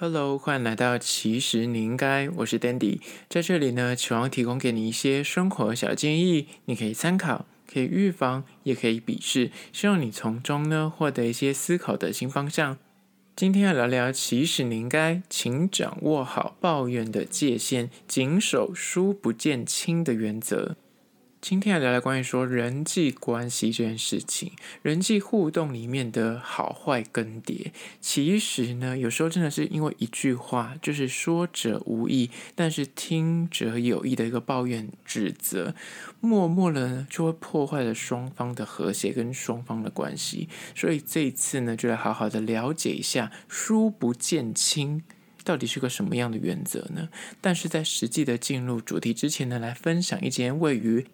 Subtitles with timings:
[0.00, 12.78] Hello，欢迎来到其实你应该，我是 Dandy，在这里呢，希望提供给你一些生活小建议，你可以参考，可以预防，也可以鄙视，希望你从中呢获得一些思考的新方向。
[13.34, 20.76] 今天要聊聊，其实你应该，请掌握好抱怨的界限，谨守书不见亲的原则。
[21.40, 24.52] 今天来聊聊关于说人际关系这件事情，
[24.82, 27.70] 人际互动里面的好坏更迭。
[28.00, 35.76] 其实呢，有时候真的是因为一句话，就是说者无意，但是听者有意的一个抱怨指责，
[36.20, 40.48] 默默的呢就会破坏了双方的和谐跟双方的关系。
[40.74, 45.04] 所以这一次呢，就来好好的了解一下“疏不见亲”
[45.44, 47.08] 到底是个什么样的原则呢？
[47.40, 51.06] 但是在实际的进入主题之前呢，来分享一间位于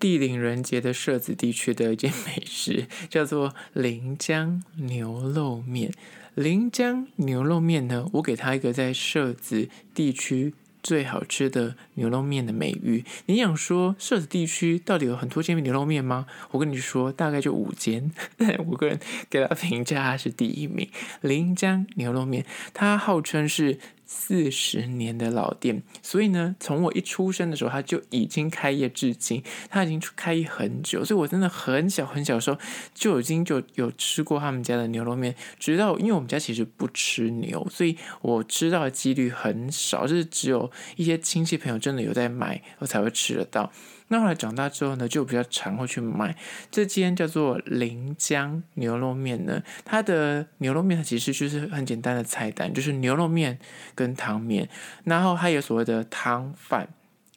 [0.00, 5.92] 地灵人杰的社子地区的一间美食叫做临江牛肉面。
[6.34, 13.04] 临江牛肉面呢，我给它一个在社子地区最好吃的牛肉面的美誉。
[13.26, 16.26] 你想说社子地区到底有很多间牛肉面吗？
[16.52, 18.10] 我跟你说，大概就五间。
[18.66, 20.88] 我个人给它评价，是第一名。
[21.20, 23.78] 临江牛肉面，它号称是。
[24.12, 32.58] 四十年的老店，所以呢，从我一出生的时候，它就已经开业至今，它已经开业很久，所以我真的很小很小的时候
[32.92, 35.32] 就已经就有吃过他们家的牛肉面。
[35.60, 43.70] 直到因为我们家其实不吃牛，所以我吃到的几率很少，就是只有一些亲戚朋友真的有在买，我才会吃得到。
[44.12, 46.36] 那后来长大之后呢，就比较常会去买
[46.68, 49.62] 这间叫做临江牛肉面呢。
[49.84, 53.58] 它的牛肉面它其实就是很简单的菜单，就是牛肉面
[53.94, 54.68] 跟汤面，
[55.04, 56.88] 然后还有所谓的汤饭。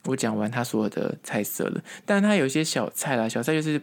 [0.06, 3.80] 我讲完它所有的菜色了，但它有一些小菜啦，小菜就是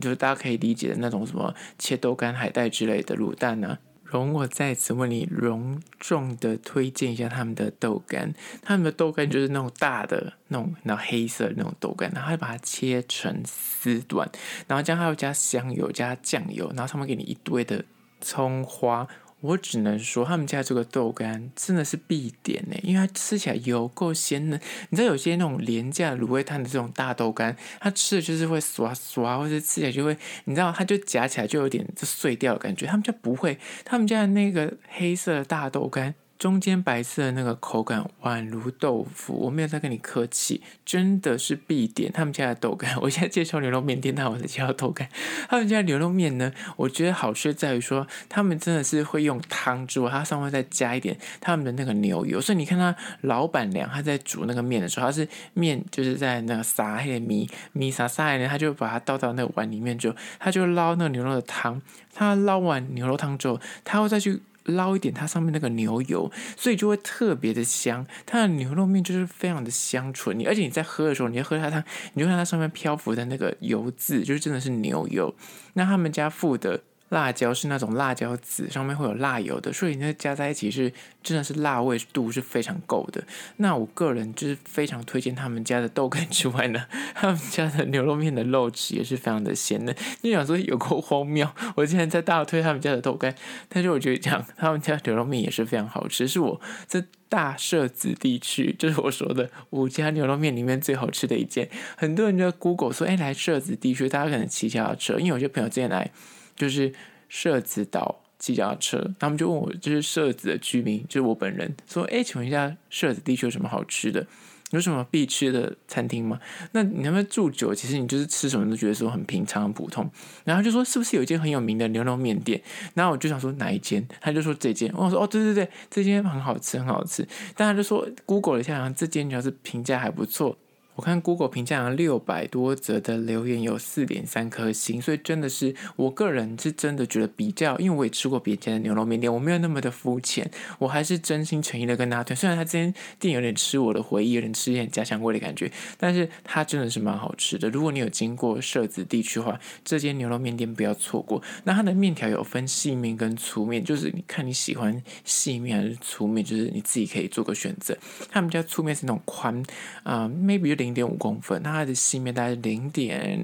[0.00, 3.78] 就是大家可以理解的那种什么切豆干、海带之类的卤蛋呢、啊。
[4.18, 8.32] 容我在此为你隆重的推荐一下他们的豆干，
[8.62, 14.28] 他们的豆干就是那种大的那种，那种黑色的那种豆干，然后还把它切成丝段，
[14.66, 17.84] 然后这样还要加香油、加酱油，然后他们给你一堆的
[18.20, 19.06] 葱花。
[19.42, 24.60] 我只能说，他们家这个豆干真的是必点呢，因为它吃起来油够鲜嫩。
[24.90, 32.86] 你知道有些那种廉价卤味摊的这种大豆干，它吃的就是会刷刷，或者吃起来就会，你知道，它就夹起来就有点就碎掉的感觉。
[32.86, 36.14] 他们家不会，他们家的那个黑色大豆干。
[36.42, 43.00] 中间白色的那个口感宛如豆腐，我没有在跟你客气，真的是必点他们家的豆干。
[43.00, 45.08] 我现在介绍牛肉面店，但我在介绍豆干。
[45.48, 52.40] 他们家牛肉面呢，我觉得好吃在于说，他们真的是会用汤之外，它上面再加一点他们的那个牛油。
[52.40, 61.80] 所以你看他老板娘，她在煮那个面的时候，她是面就是在那个撒黑米米撒撒呢，他就把它倒到那个碗里面之后，他就捞那个牛肉的汤。
[62.12, 64.42] 他捞完牛肉汤之后，他会再去。
[64.64, 68.06] 捞一点它上面那个牛油，所以就会特别的香。
[68.24, 71.82] 它的牛肉面就是非常的香醇，你而且你在喝的时候，你要喝它汤，
[72.14, 75.34] 你就看它上面漂浮的那个油渍，就是真的是牛油。
[75.74, 76.82] 那他们家附的。
[77.12, 80.90] 辣椒是那种辣椒籽，上面会有辣油的，所以那加在一起是
[81.22, 83.22] 真的是辣味度是非常够的。
[83.58, 89.94] 那我个人就是非常推荐他们家的豆干之外呢，他们家的牛肉面的肉质也是非常的鲜嫩。
[90.22, 91.46] 你想说有够荒谬，
[91.76, 93.34] 我竟然在大推他们家的豆干，
[93.68, 96.58] 但是我觉得讲他们家牛肉面也是非常好吃，是我
[96.88, 101.68] 这大社子地区就是我说的五家牛肉面里面最好吃的一间。
[101.94, 106.10] 很多人就 Google 说，哎，来社子地区，大家可能骑脚踏车，因为有些朋友之前来。
[106.56, 106.92] 就是
[107.28, 114.26] 社子岛骑脚车，他们就问我，就是社子的居民，就是我本人，说，哎，请问一下，社子地区有什么好吃的？
[114.70, 116.40] 有什么必吃的餐厅吗？
[116.72, 120.10] 那你那边住久，其实你就是吃什么都觉得说很平常、很普通。
[120.44, 122.58] 然后就说，是不是有一间很有名的牛肉面店？
[122.94, 124.02] 然后我就想说哪一间？
[124.18, 124.90] 他就说这间。
[124.96, 127.22] 我说哦，对对对，这间很好吃，很好吃。
[127.54, 130.56] 但他就说，Google 一下，好像这间主要是评价还不错。
[130.94, 142.36] 我看 Google 评价六百多则的留言，有四点三颗星，所以真的是我个人是真的觉得比较，因为我也吃过别家的牛肉面店，我没有那么的肤浅，我还是真心诚意的跟大家推。
[142.36, 147.70] 虽然他这间店有点吃我的回忆，有点吃一点家乡味的感觉，但是它真的是蛮好吃的。
[147.70, 151.42] 如果你有经过社子地区的话，这间牛肉面店不要错过。
[151.64, 157.96] 那它的面条有分细面跟粗面，就是你看你喜欢细面还是粗面，就是你自己可以做个选择。
[158.30, 159.62] 他们家粗面是那种宽
[160.02, 163.40] 啊、，maybe 零点五公分，那它的细面大概是零点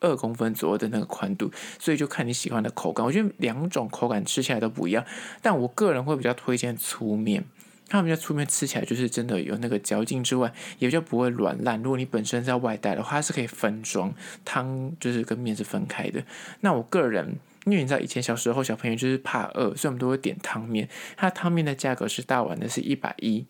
[0.00, 3.04] 二公分左右的那个宽度，所以就看你喜欢的口感。
[3.04, 5.04] 我觉得两种口感吃起来都不一样，
[5.42, 7.44] 但我个人会比较推荐粗面。
[7.88, 11.82] 他们家粗面吃起来就是真的有那个嚼劲之外，也比较不会软烂。
[11.82, 14.12] 如果你本身在外带的话，它是可以分装
[14.44, 16.22] 汤，就是跟面是分开的。
[16.60, 17.36] 那我个人。
[17.64, 20.88] 因为你知道以前小时候小朋友就是怕饿，所以我们都会点汤面。
[21.18, 23.44] 它汤面的价格是大碗的是一百一，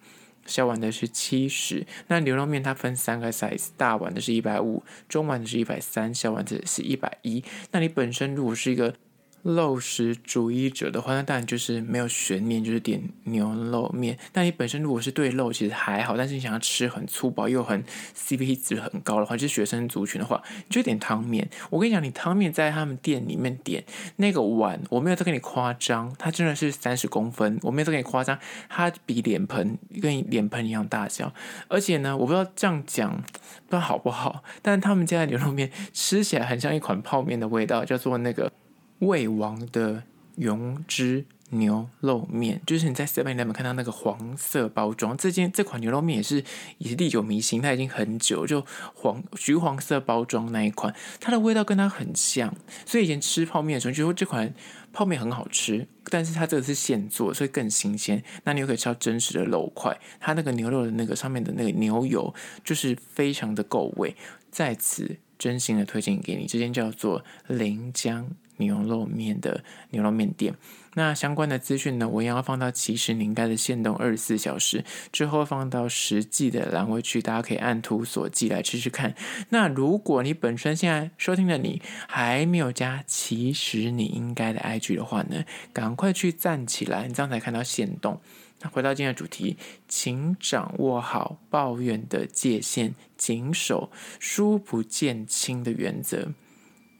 [0.49, 1.87] 小碗的是七十。
[2.09, 7.45] 那牛肉面它分三个 size，大碗的是一百五，中碗的是一百三，小碗的是一百一。
[7.71, 8.95] 那你本身如果是一个
[9.43, 14.19] 肉食主义者的话，那当然就是没有悬念，就是点牛肉面。
[14.35, 17.82] 那你本身如果是对肉其实还好，但是你想要吃很粗饱又很
[18.14, 21.49] CP 值很高的话，就是学生族群的话，你就点汤面。
[21.70, 23.85] 我跟你讲，你汤面在他们店里面点
[24.17, 28.38] 那个碗，我没有在跟你夸张，它真的是三十公分，我没有在跟你夸张，
[28.69, 31.32] 它比脸盆跟脸盆一样大小。
[31.69, 38.52] 而且呢，我不知道这样讲不知道好不好，但是他们家的牛肉面吃起来很像一款泡面的味道，叫做那个。
[39.00, 40.03] 味王的
[40.37, 46.45] 原汁牛肉面，就是你在 Seven Eleven 看到那个黄色包装，这件这款牛肉面也是
[46.77, 48.65] 也是历久弥新，它已经很久，就
[48.95, 52.55] 黄橘黄色包装那一款，它的味道跟它很像，
[52.85, 54.53] 所以以前吃泡面的时候，觉得这款
[54.93, 58.23] 泡面很好吃，但是它这个是现做，所以更新鲜。
[58.44, 64.15] 那你又可以吃到真实的肉块，它那个牛肉的那个上面的那个牛油，就是非常的够味。
[64.51, 68.29] 在此真心的推荐给你，这间叫做临江。
[68.58, 70.55] 牛肉面的牛肉面店，
[70.94, 79.14] 那相关的资讯呢，我也要放到其实你应该的限动二十四小时之后放到实际的栏位去，大家可以按图索骥来吃吃看。
[79.49, 88.20] 那如果你本身现在收听的你还没有加其实你应该的 IG 的话呢，赶快去站起来，你这样才看到限动。
[88.60, 89.56] 那回到今天的主题，
[89.87, 96.32] 请掌握好抱怨的界限，谨守书不见亲的原则。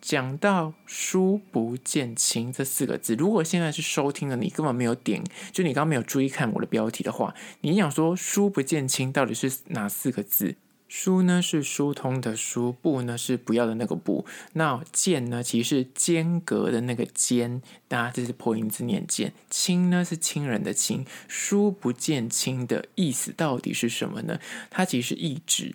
[0.09, 5.23] 讲到“书不见亲”这四个字，如果现在是收听的你根本没有点，
[5.53, 10.57] 就你刚刚没有注意看我的标题的话，你想说“书不见亲”到底是哪四个字
[10.89, 14.25] ？“书”呢是疏通的“书”，“不”呢是不要的那个“不”，
[14.55, 19.35] 那“见”呢其实是间隔的那个“间”，大家这是破音字念“见”。
[19.51, 24.41] “亲”呢是亲人的“亲”，“书不见亲”的意思到底是什么呢？
[24.71, 25.75] 它其实是意指。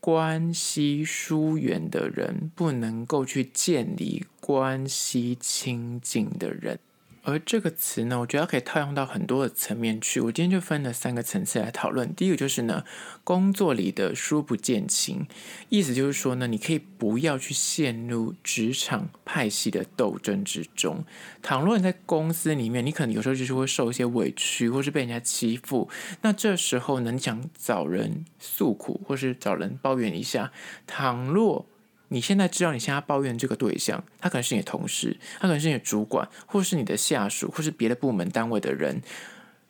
[0.00, 6.78] 关系疏远的人不能够去建立关系亲近的人。
[7.26, 10.20] 而这个词呢，我觉得可以套用到很多的层面去。
[10.20, 12.14] 我今天就分了三个层次来讨论。
[12.14, 12.84] 第一个就是呢，
[13.24, 15.26] 工作里的书不见亲，
[15.68, 21.04] 意思就是说呢，你可以不要去陷入职场派系的斗争之中。
[21.42, 25.90] 倘若你在公司里面，你可能有时候就是会受一些委屈，或是被人家欺负，
[26.22, 30.52] 那这时候呢，你想找人诉苦，或是找人抱怨一下。
[30.86, 31.66] 倘若
[32.08, 39.02] 你现在知道你现在抱怨这个对象，他可能是你的同事，他可能是你的主管，或是你的下属，或是别的部门单位的人。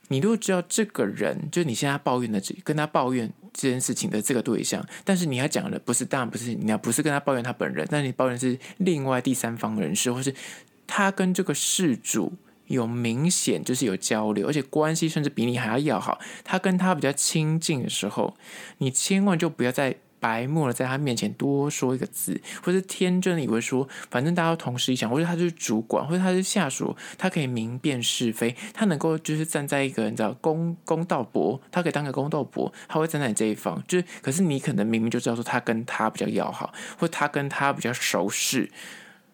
[0.08, 10.34] 你如果知道这个人，就是你现在抱怨的这跟他抱怨这件事情的这个对象，但是你要讲的不是，当然不是你要不是跟他抱怨他本人，但你抱怨是另外第三方人士，或是
[10.86, 12.34] 他跟这个事主
[12.66, 18.36] 有明显就是有交流，而且关系甚至比你还要要好，他跟他比较亲近的时候，
[18.78, 19.96] 你千万就不要再。
[20.26, 33.80] 白目了，在他面前多说一个字，或是天真的以为说，反正大家同时一想，或者他就是主管，或者他是下属，他可以明辨是非，他能够就是站在一个你知道公公道伯，他可以当个公道伯，他会站在你这一方。
[33.86, 38.68] 就是，可是你可能明明就知道说，他跟他比较要好，或者他跟他比较熟识，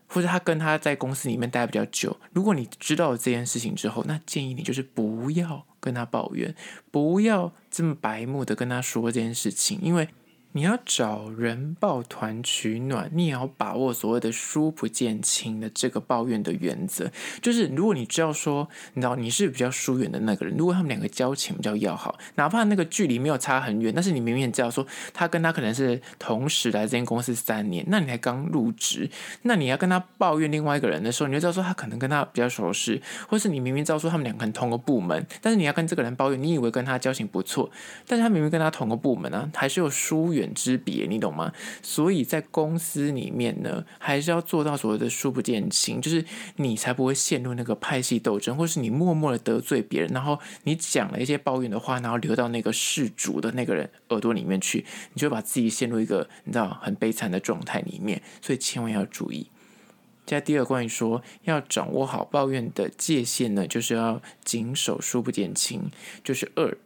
[0.09, 2.15] 或者他跟他在公司里面待比较久。
[2.35, 6.55] 如果你知道了这件事情之后，那建议你就是不要跟他抱怨，
[6.91, 10.11] 不要这么白目的跟他说这件事情，因为。
[10.55, 17.11] 你要找人抱团取暖，你也要把握所谓的“书不见亲”的这个抱怨的原则。
[17.41, 29.09] 就是如果你知道说，你知道你是比较疏远的那个人，如果他们两个交情比较要好，哪怕那个距离没有差很远，但是你明明知道说他跟他可能是同时来这间公司三年，那你才刚入职，
[29.43, 37.71] 那你要跟他抱怨另外一个人的时候，你就知道说他可能跟他比较熟识，或是你明明知道说他们两个人同个部门，但是你要跟这个人抱怨，你以为跟他交情不错，
[38.07, 40.42] 但是他明明跟他同个部门啊，还是有疏远。
[40.43, 41.51] 远之别，你懂吗？
[41.83, 46.23] 所以在公司里面呢，还是要做到所谓的书不见亲，就是
[46.57, 54.85] 你才不会陷入那个派系斗争，或是你默默的得罪别人，然后你讲了一些抱怨的话，然后流到那个事主的那个人耳朵里面去，
[55.15, 58.21] 你就把自己陷入一个你知道很悲惨的状态里面。
[58.43, 59.49] 所以千万要注意。
[60.25, 65.91] 在第二，关于说要掌握好抱怨的界限呢，就是要谨守书不见亲，
[66.23, 66.79] 就是二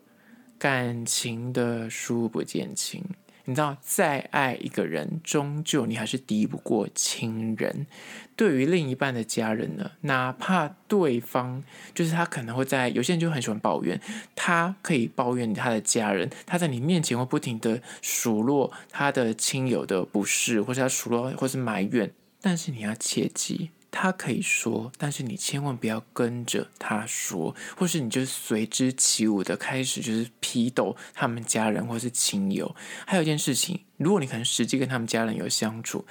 [0.59, 3.05] 感情的书不见亲。
[3.47, 7.87] 你知道，再爱一个人，终究你还是敌不过亲人。
[8.35, 11.63] 对于另一半的家人呢，哪怕对方
[11.95, 14.01] 就是他可能会在，有些人就很喜欢抱怨，
[14.35, 22.13] 他可以抱怨他的家人，他在你面前会不停的数落他的亲友的不是，或是他数落或是埋怨，
[22.43, 23.71] 但是你要切记。
[23.97, 32.77] 他可以说，但是你千万不要跟着他说，或是你就随之起舞的开始就是批斗他们家人或是亲友。
[33.07, 36.05] 还有一件事情，如果你可能实际跟他们家人有相处。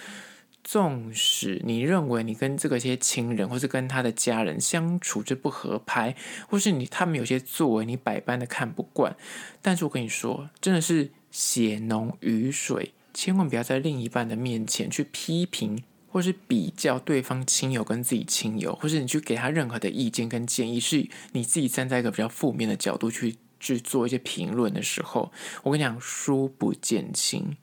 [0.68, 6.16] 纵使你认为你跟这个些亲人，或是跟他的家人相处就不合拍，
[6.50, 9.16] 或是你他们有些作为你百般的看不惯，
[9.62, 15.84] 但是我跟你说，真的是血浓于水，千万不要在另一半的面前去批评，
[16.16, 27.58] 或是比较对方亲友跟自己亲友，或是你去给他任何的意见跟建议，是你自己站在一个比较负面的角度去去做一些评论的时候，我跟你讲，书不见亲。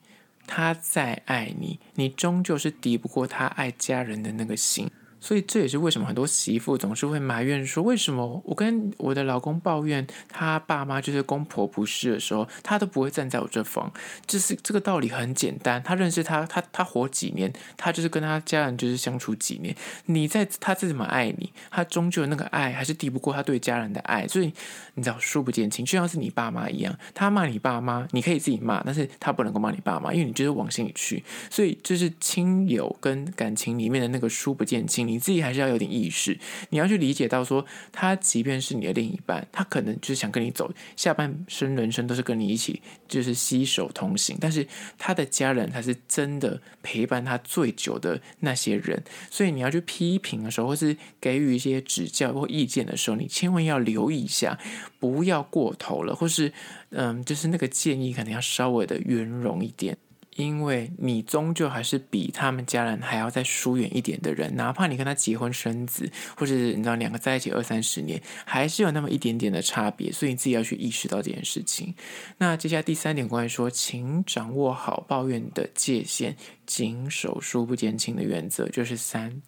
[0.45, 4.91] 他再爱你，你终究是敌不过他爱家人的那个心。
[5.23, 13.89] 所以这也是为什么很多媳妇总是会埋怨说，为什么我跟我的老公抱怨他爸妈就是公婆不是的时候，他都不会站在我这方。
[14.27, 19.73] 就是这个道理很简单，他认识他，他他活几年，他就是跟他家人就是相处几年。
[20.07, 24.27] 你在他再怎么爱你，他终究那个爱还是抵不过他对家人的爱。
[24.27, 24.51] 所以
[24.95, 31.23] 你知道，书不见亲，就像是你爸妈一样，他骂你爸妈，你可以自己骂，但是他不能够骂你爸妈，因为你就是往心里去。
[31.49, 35.12] 所以这是亲友跟感情里面的那个书不见亲。
[35.13, 36.39] 你自己还是要有点意识，
[36.71, 44.35] 你要去理解到说，他即便是你的另一半，他可能就是想跟你走下半生人生，都是跟你一起，就是携手同行。
[44.41, 44.67] 但是
[44.97, 54.57] 他的家人才是真的陪伴他最久的那些人，所以你要去批评的时候，或是给予一些指教或意见的时候，你千万要留意一下，
[54.99, 56.51] 不要过头了，或是
[56.89, 59.97] 嗯，就是那个建议可能要稍微的圆融一点。
[60.35, 71.93] 因为你终究还是比他们家人还要再疏远一点的人，哪怕你跟他结婚生子，或者你知道两个在一起二三十年，还是有那么一点点的差别，所以你自己要去意识到这件事情。
[72.37, 76.35] 那接下来第三点，关于说，请掌握好抱怨的界限，
[76.65, 79.41] 谨守疏不见亲的原则，就是三，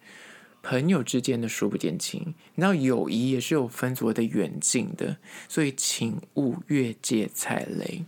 [0.61, 2.21] 朋友之间的疏不见亲，
[2.55, 8.03] 你知道友谊也是有分所谓的远近的，所以请勿越界踩雷。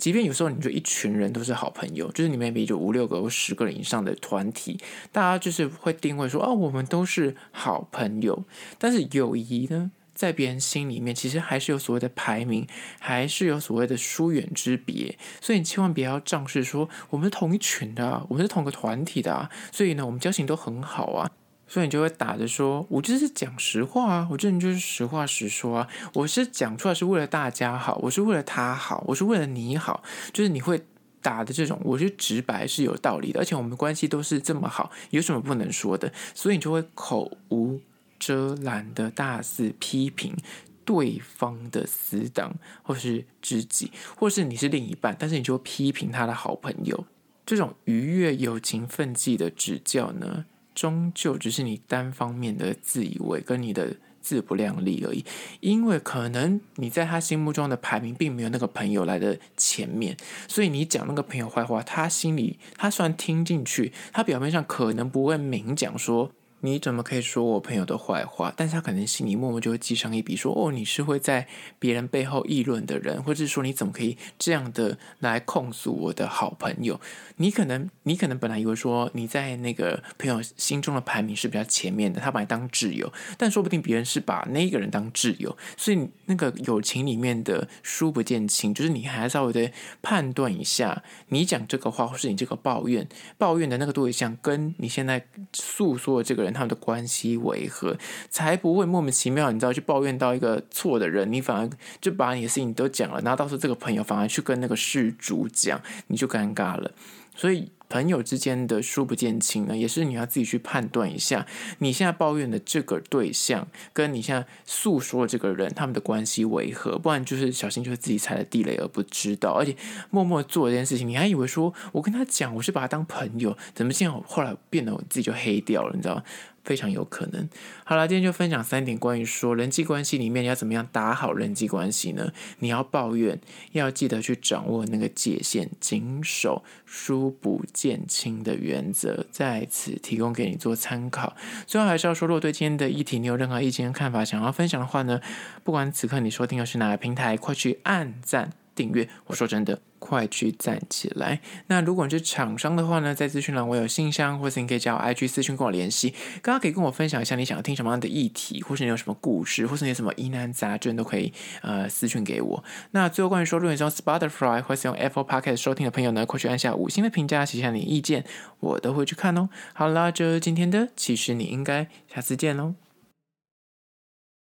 [0.00, 4.80] 即便有时候你就一群人都是好朋友，就是你们 maybe 就五六个或十个人以上的团体，
[5.12, 8.42] 大家就是会定位说，哦，我们都是好朋友。
[8.78, 12.66] 但是友谊呢，在别人心里面，其实还是有所谓的排名，
[12.98, 15.18] 还是有所谓的疏远之别。
[15.42, 21.30] 所以你千万不要仗势说，我们是同一群的啊，我们是同个团体的啊，所以呢，我们交情都很好啊。
[21.70, 30.82] 所以你就会打着说，我就是讲实话啊，我这人就是实话实说啊，我是讲出来是为了大家好，我是为了他好，我是为了你好，就是你会
[31.22, 36.12] 打的这种，我是直白是有道理的，而且我们关系都是这么好，有什么不能说的？
[36.34, 37.80] 所以你就会口无
[38.18, 40.36] 遮拦的大肆批评
[40.84, 47.04] 对方的死党，或是知己，或是你是另一半，但是你就会批评他的好朋友，
[47.46, 50.46] 这种逾越友情分际的指教呢，
[50.80, 55.22] 终究只是你单方面的自以为跟你的自不量力而已，
[55.60, 60.16] 因为可能你在他心目中的排名并没有那个朋友来的前面，
[60.48, 66.32] 所以你讲那个朋友坏话，他心里他虽然听进去，他表面上可能不会明讲说。
[66.62, 68.52] 你怎么可以说我朋友的坏话？
[68.54, 71.48] 但是他可能心里默默就会记上一笔，说：“哦，你是会在
[71.78, 77.00] 别人背后议论的人，或者是说你怎么可以这样的来控诉我的好朋友？
[77.36, 96.49] 你可能，你可能本来以为说你在那个朋友心中的排名是比较前面的，他把你当挚友，但说不定别人是把那个人当挚友，所以那个友情里面的书不见亲，就是你还稍微的判断一下，你讲这个话或是你这个抱怨，抱怨的那个对象跟你现在诉说的这个人。
[96.52, 97.96] 他们的关系为何，
[98.28, 99.50] 才不会莫名其妙？
[99.50, 106.90] 你知道去抱怨到一个错的人，你反而就把你的事情都讲了，然后到时候这个朋友反而去跟那个事主讲，你就尴尬了。
[107.34, 107.70] 所以。
[107.90, 111.46] 朋友之间的书不见情呢，也是你要自己去判断一下，
[111.80, 116.96] 你现在抱怨的这个对象，跟你现在诉说这个人，他们的关系为何？
[116.96, 119.76] 不然就是小心就是自己踩了地雷而不知道，而且
[120.08, 126.22] 默默做这件事情，你还以为说我跟他讲，我是把他当朋友，怎么现在后来变得我自己就黑掉了，你知道吗？
[126.62, 127.48] 非常有可能。
[127.84, 132.32] 好了，今天就分享三点关于说人际关系里面要怎么样打好人际关系呢？
[132.58, 133.40] 你要抱怨，
[133.72, 141.34] 要记得去掌握那个界限，谨守书不减轻的原则，在此提供给你做参考。
[141.66, 145.18] 最后还是要说，如果对今天的议题你有任何意见看法，想要分享的话呢，
[145.64, 148.52] 不管此刻你收听的是哪个平台，快去按赞。
[148.74, 149.08] 订阅。
[149.26, 149.80] 我说真的。
[150.00, 151.40] 快去站起来！
[151.66, 156.14] 那如果你是厂商的话呢，在资讯栏我有信箱，或是你可以加我 IG 私讯跟我联系。
[156.40, 162.64] 刚刚可以跟我分享一下你想要听什么样的议题，或是你有什么故事，或是你有什么疑难杂症，都可以呃私讯给我。
[162.92, 168.24] 那最后关于说，如果你是用 Spotify 或是用 Apple Podcast 收听的朋友呢，快去按下五星的评价，写下你的意见，
[168.60, 169.50] 我都会去看哦。
[169.74, 172.89] 好啦，这今天的其实你应该下次见喽。